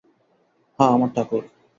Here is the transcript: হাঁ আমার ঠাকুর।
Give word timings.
হাঁ 0.79 0.89
আমার 0.93 1.09
ঠাকুর। 1.15 1.43